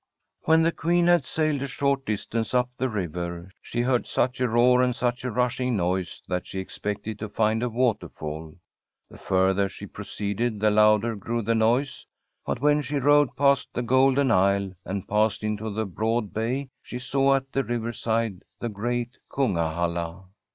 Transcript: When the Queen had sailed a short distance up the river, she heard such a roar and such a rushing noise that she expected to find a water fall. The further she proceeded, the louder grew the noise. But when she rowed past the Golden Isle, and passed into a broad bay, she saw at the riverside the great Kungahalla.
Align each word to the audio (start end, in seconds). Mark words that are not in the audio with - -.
When 0.45 0.63
the 0.63 0.71
Queen 0.71 1.05
had 1.05 1.25
sailed 1.25 1.61
a 1.61 1.67
short 1.67 2.07
distance 2.07 2.55
up 2.55 2.71
the 2.75 2.89
river, 2.89 3.51
she 3.61 3.81
heard 3.83 4.07
such 4.07 4.41
a 4.41 4.47
roar 4.49 4.81
and 4.81 4.95
such 4.95 5.23
a 5.23 5.29
rushing 5.29 5.77
noise 5.77 6.23
that 6.27 6.47
she 6.47 6.57
expected 6.59 7.19
to 7.19 7.29
find 7.29 7.61
a 7.61 7.69
water 7.69 8.09
fall. 8.09 8.55
The 9.11 9.19
further 9.19 9.69
she 9.69 9.85
proceeded, 9.85 10.59
the 10.59 10.71
louder 10.71 11.15
grew 11.15 11.43
the 11.43 11.53
noise. 11.53 12.07
But 12.47 12.61
when 12.61 12.81
she 12.81 12.95
rowed 12.97 13.35
past 13.35 13.71
the 13.75 13.83
Golden 13.83 14.31
Isle, 14.31 14.71
and 14.85 15.07
passed 15.07 15.43
into 15.43 15.67
a 15.67 15.85
broad 15.85 16.33
bay, 16.33 16.71
she 16.81 16.97
saw 16.97 17.35
at 17.35 17.51
the 17.51 17.63
riverside 17.63 18.43
the 18.59 18.69
great 18.69 19.19
Kungahalla. 19.29 20.25